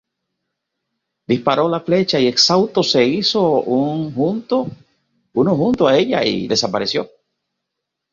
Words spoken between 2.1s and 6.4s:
y, exhausto, se hizo uno junto con ella